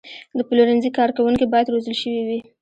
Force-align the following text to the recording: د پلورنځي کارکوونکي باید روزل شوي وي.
د 0.37 0.39
پلورنځي 0.49 0.89
کارکوونکي 0.97 1.45
باید 1.53 1.71
روزل 1.73 1.95
شوي 2.01 2.21
وي. 2.27 2.39